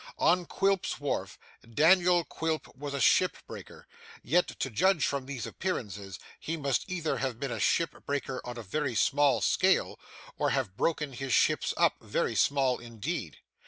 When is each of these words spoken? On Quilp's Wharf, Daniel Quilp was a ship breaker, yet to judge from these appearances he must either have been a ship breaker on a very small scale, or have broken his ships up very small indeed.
On 0.17 0.47
Quilp's 0.47 0.99
Wharf, 0.99 1.37
Daniel 1.61 2.23
Quilp 2.23 2.75
was 2.75 2.95
a 2.95 2.99
ship 2.99 3.37
breaker, 3.45 3.87
yet 4.23 4.47
to 4.59 4.71
judge 4.71 5.05
from 5.05 5.27
these 5.27 5.45
appearances 5.45 6.17
he 6.39 6.57
must 6.57 6.89
either 6.89 7.17
have 7.19 7.39
been 7.39 7.51
a 7.51 7.59
ship 7.59 7.93
breaker 8.07 8.41
on 8.43 8.57
a 8.57 8.63
very 8.63 8.95
small 8.95 9.41
scale, 9.41 9.99
or 10.39 10.49
have 10.49 10.75
broken 10.75 11.13
his 11.13 11.33
ships 11.33 11.71
up 11.77 11.97
very 12.01 12.33
small 12.33 12.79
indeed. 12.79 13.41